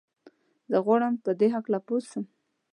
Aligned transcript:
زه 0.71 0.77
غواړم 0.85 1.13
په 1.23 1.31
دي 1.39 1.47
هکله 1.55 1.79
پوه 1.85 2.01
سم. 2.09 2.23